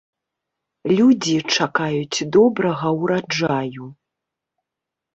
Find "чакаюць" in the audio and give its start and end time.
1.59-2.27